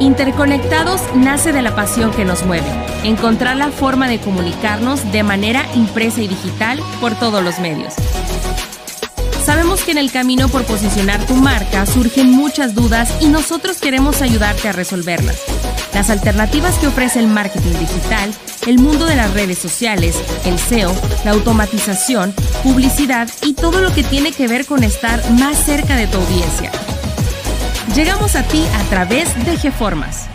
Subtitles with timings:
[0.00, 2.66] Interconectados nace de la pasión que nos mueve,
[3.04, 7.94] encontrar la forma de comunicarnos de manera impresa y digital por todos los medios.
[9.44, 14.20] Sabemos que en el camino por posicionar tu marca surgen muchas dudas y nosotros queremos
[14.20, 15.40] ayudarte a resolverlas.
[15.94, 18.34] Las alternativas que ofrece el marketing digital,
[18.66, 20.92] el mundo de las redes sociales, el SEO,
[21.24, 22.34] la automatización,
[22.64, 26.72] publicidad y todo lo que tiene que ver con estar más cerca de tu audiencia.
[27.94, 30.26] Llegamos a ti a través de GeFormas.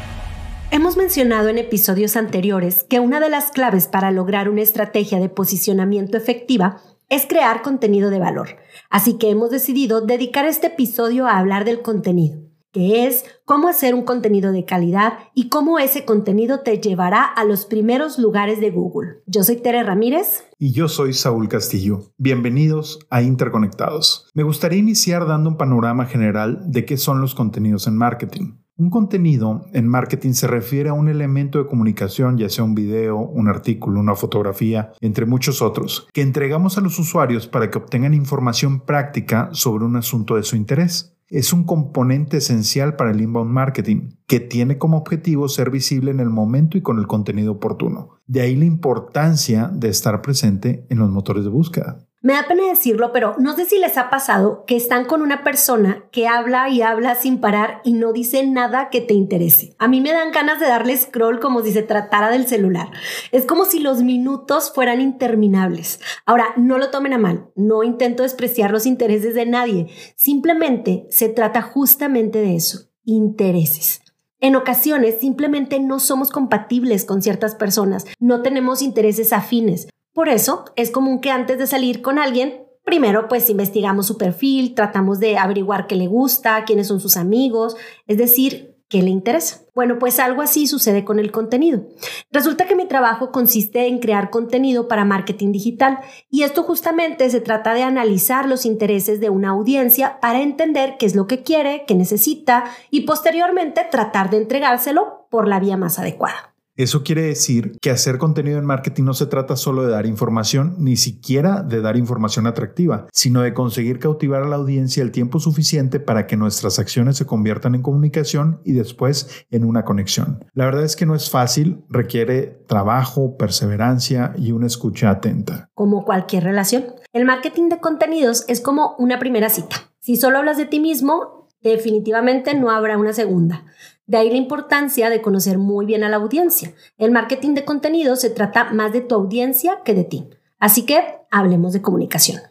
[0.72, 5.30] Hemos mencionado en episodios anteriores que una de las claves para lograr una estrategia de
[5.30, 8.56] posicionamiento efectiva es crear contenido de valor.
[8.90, 12.40] Así que hemos decidido dedicar este episodio a hablar del contenido,
[12.71, 17.44] que es cómo hacer un contenido de calidad y cómo ese contenido te llevará a
[17.44, 19.21] los primeros lugares de Google.
[19.25, 20.45] Yo soy Tere Ramírez.
[20.57, 22.11] Y yo soy Saúl Castillo.
[22.17, 24.30] Bienvenidos a Interconectados.
[24.34, 28.61] Me gustaría iniciar dando un panorama general de qué son los contenidos en marketing.
[28.77, 33.17] Un contenido en marketing se refiere a un elemento de comunicación, ya sea un video,
[33.17, 38.16] un artículo, una fotografía, entre muchos otros, que entregamos a los usuarios para que obtengan
[38.16, 41.11] información práctica sobre un asunto de su interés.
[41.32, 46.20] Es un componente esencial para el inbound marketing, que tiene como objetivo ser visible en
[46.20, 48.18] el momento y con el contenido oportuno.
[48.28, 52.06] De ahí la importancia de estar presente en los motores de búsqueda.
[52.23, 55.44] Me da pena decirlo, pero no sé si les ha pasado que están con una
[55.44, 59.73] persona que habla y habla sin parar y no dice nada que te interese.
[59.80, 62.91] A mí me dan ganas de darle scroll como si se tratara del celular.
[63.31, 66.00] Es como si los minutos fueran interminables.
[66.28, 71.28] Ahora, no lo tomen a mal, no intento despreciar los intereses de nadie, simplemente se
[71.28, 74.03] trata justamente de eso, intereses.
[74.39, 80.66] En ocasiones simplemente no somos compatibles con ciertas personas, no tenemos intereses afines, por eso
[80.76, 85.38] es común que antes de salir con alguien, primero pues investigamos su perfil, tratamos de
[85.38, 89.62] averiguar qué le gusta, quiénes son sus amigos, es decir, qué le interesa.
[89.73, 91.86] Bueno, pues algo así sucede con el contenido.
[92.30, 96.00] Resulta que mi trabajo consiste en crear contenido para marketing digital
[96.30, 101.06] y esto justamente se trata de analizar los intereses de una audiencia para entender qué
[101.06, 105.97] es lo que quiere, qué necesita y posteriormente tratar de entregárselo por la vía más
[105.97, 106.50] adecuada.
[106.78, 110.76] Eso quiere decir que hacer contenido en marketing no se trata solo de dar información,
[110.80, 115.40] ni siquiera de dar información atractiva, sino de conseguir cautivar a la audiencia el tiempo
[115.40, 120.46] suficiente para que nuestras acciones se conviertan en comunicación y después en una conexión.
[120.54, 125.70] La verdad es que no es fácil, requiere trabajo, perseverancia y una escucha atenta.
[125.74, 129.92] Como cualquier relación, el marketing de contenidos es como una primera cita.
[130.00, 133.66] Si solo hablas de ti mismo, definitivamente no habrá una segunda.
[134.05, 136.73] De ahí la importancia de conocer muy bien a la audiencia.
[136.97, 140.29] El marketing de contenido se trata más de tu audiencia que de ti.
[140.59, 142.41] Así que hablemos de comunicación.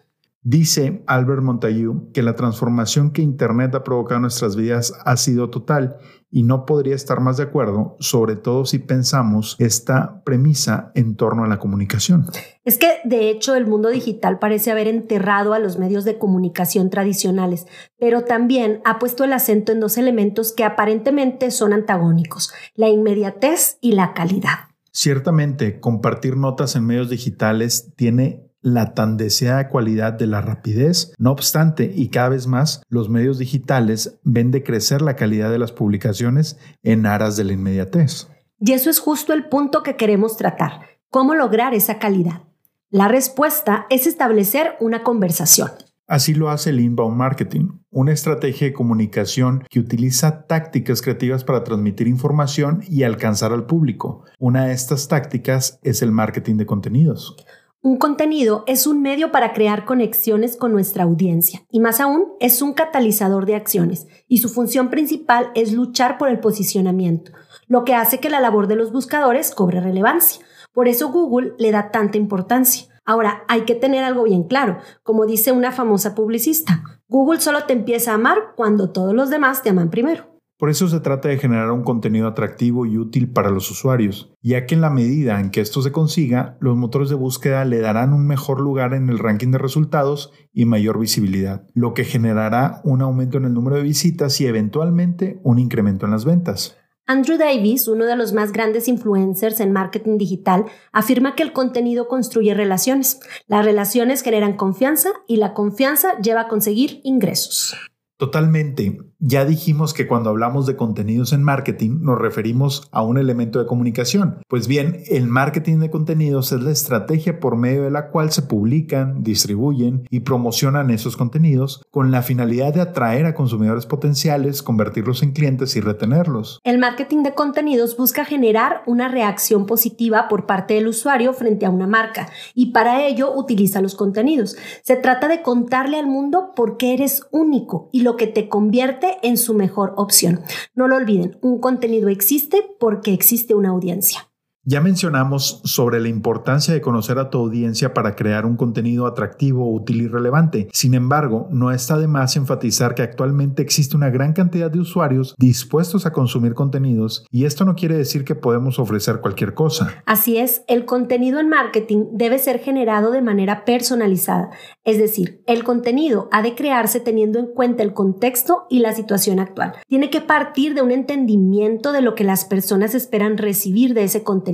[0.42, 5.50] Dice Albert Montagu que la transformación que Internet ha provocado en nuestras vidas ha sido
[5.50, 5.98] total
[6.30, 11.44] y no podría estar más de acuerdo, sobre todo si pensamos esta premisa en torno
[11.44, 12.24] a la comunicación.
[12.64, 16.88] Es que, de hecho, el mundo digital parece haber enterrado a los medios de comunicación
[16.88, 17.66] tradicionales,
[17.98, 23.76] pero también ha puesto el acento en dos elementos que aparentemente son antagónicos, la inmediatez
[23.82, 24.70] y la calidad.
[24.92, 31.12] Ciertamente, compartir notas en medios digitales tiene la tan deseada cualidad de la rapidez.
[31.18, 35.58] No obstante, y cada vez más, los medios digitales ven de crecer la calidad de
[35.58, 38.28] las publicaciones en aras de la inmediatez.
[38.58, 40.82] Y eso es justo el punto que queremos tratar.
[41.08, 42.42] ¿Cómo lograr esa calidad?
[42.90, 45.70] La respuesta es establecer una conversación.
[46.10, 51.62] Así lo hace el inbound marketing, una estrategia de comunicación que utiliza tácticas creativas para
[51.62, 54.24] transmitir información y alcanzar al público.
[54.40, 57.36] Una de estas tácticas es el marketing de contenidos.
[57.82, 62.60] Un contenido es un medio para crear conexiones con nuestra audiencia y más aún es
[62.60, 67.32] un catalizador de acciones y su función principal es luchar por el posicionamiento,
[67.68, 70.44] lo que hace que la labor de los buscadores cobre relevancia.
[70.74, 72.86] Por eso Google le da tanta importancia.
[73.06, 77.72] Ahora, hay que tener algo bien claro, como dice una famosa publicista, Google solo te
[77.72, 80.29] empieza a amar cuando todos los demás te aman primero.
[80.60, 84.66] Por eso se trata de generar un contenido atractivo y útil para los usuarios, ya
[84.66, 88.12] que en la medida en que esto se consiga, los motores de búsqueda le darán
[88.12, 93.00] un mejor lugar en el ranking de resultados y mayor visibilidad, lo que generará un
[93.00, 96.76] aumento en el número de visitas y eventualmente un incremento en las ventas.
[97.06, 102.06] Andrew Davis, uno de los más grandes influencers en marketing digital, afirma que el contenido
[102.06, 103.18] construye relaciones.
[103.46, 107.74] Las relaciones generan confianza y la confianza lleva a conseguir ingresos.
[108.18, 109.09] Totalmente.
[109.22, 113.66] Ya dijimos que cuando hablamos de contenidos en marketing nos referimos a un elemento de
[113.66, 114.38] comunicación.
[114.48, 118.40] Pues bien, el marketing de contenidos es la estrategia por medio de la cual se
[118.40, 125.22] publican, distribuyen y promocionan esos contenidos con la finalidad de atraer a consumidores potenciales, convertirlos
[125.22, 126.58] en clientes y retenerlos.
[126.64, 131.70] El marketing de contenidos busca generar una reacción positiva por parte del usuario frente a
[131.70, 134.56] una marca y para ello utiliza los contenidos.
[134.82, 139.09] Se trata de contarle al mundo por qué eres único y lo que te convierte
[139.22, 140.40] en su mejor opción.
[140.74, 144.29] No lo olviden, un contenido existe porque existe una audiencia.
[144.66, 149.72] Ya mencionamos sobre la importancia de conocer a tu audiencia para crear un contenido atractivo,
[149.72, 150.68] útil y relevante.
[150.70, 155.34] Sin embargo, no está de más enfatizar que actualmente existe una gran cantidad de usuarios
[155.38, 160.02] dispuestos a consumir contenidos y esto no quiere decir que podemos ofrecer cualquier cosa.
[160.04, 164.50] Así es, el contenido en marketing debe ser generado de manera personalizada,
[164.84, 169.40] es decir, el contenido ha de crearse teniendo en cuenta el contexto y la situación
[169.40, 169.72] actual.
[169.88, 174.22] Tiene que partir de un entendimiento de lo que las personas esperan recibir de ese
[174.22, 174.49] contenido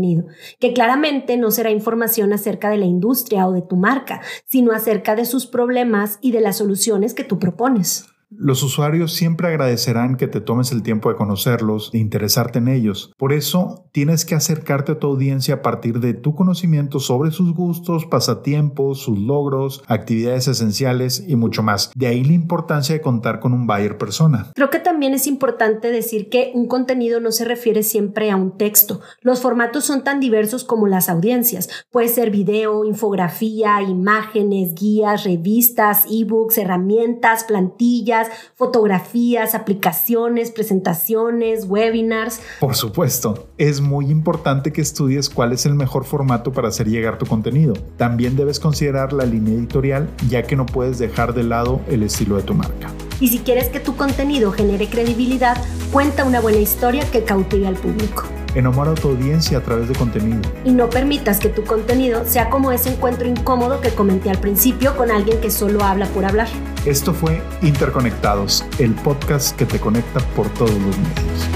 [0.59, 5.15] que claramente no será información acerca de la industria o de tu marca, sino acerca
[5.15, 8.07] de sus problemas y de las soluciones que tú propones.
[8.28, 13.12] Los usuarios siempre agradecerán que te tomes el tiempo de conocerlos, de interesarte en ellos.
[13.17, 17.55] Por eso, tienes que acercarte a tu audiencia a partir de tu conocimiento sobre sus
[17.55, 21.93] gustos, pasatiempos, sus logros, actividades esenciales y mucho más.
[21.94, 24.50] De ahí la importancia de contar con un buyer persona.
[24.56, 28.58] Creo que también es importante decir que un contenido no se refiere siempre a un
[28.58, 29.00] texto.
[29.20, 31.69] Los formatos son tan diversos como las audiencias.
[31.93, 38.16] Puede ser video, infografía, imágenes, guías, revistas, ebooks, herramientas, plantillas
[38.55, 42.41] fotografías, aplicaciones, presentaciones, webinars.
[42.61, 47.19] Por supuesto, es muy importante que estudies cuál es el mejor formato para hacer llegar
[47.19, 47.75] tu contenido.
[47.97, 52.37] También debes considerar la línea editorial, ya que no puedes dejar de lado el estilo
[52.37, 52.91] de tu marca.
[53.21, 55.57] Y si quieres que tu contenido genere credibilidad,
[55.93, 58.25] cuenta una buena historia que cautive al público.
[58.56, 60.41] Enamora a tu audiencia a través de contenido.
[60.64, 64.97] Y no permitas que tu contenido sea como ese encuentro incómodo que comenté al principio
[64.97, 66.49] con alguien que solo habla por hablar.
[66.87, 71.56] Esto fue Interconectados, el podcast que te conecta por todos los medios.